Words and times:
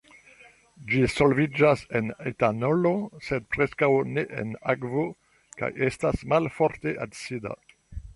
Ĝi 0.91 0.99
solviĝas 1.15 1.83
en 1.99 2.07
etanolo, 2.31 2.93
sed 3.27 3.45
preskaŭ 3.55 3.89
ne 4.15 4.23
en 4.45 4.55
akvo, 4.75 5.05
kaj 5.61 5.71
estas 5.89 6.25
malforte 6.33 6.95
acida. 7.07 7.55